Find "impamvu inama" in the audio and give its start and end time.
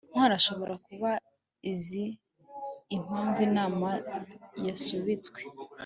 2.95-3.89